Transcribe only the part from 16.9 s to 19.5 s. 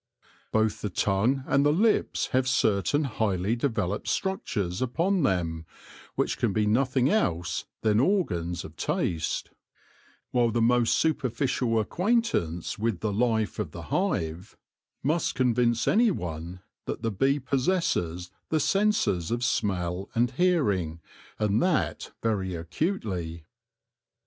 the bee possesses the senses of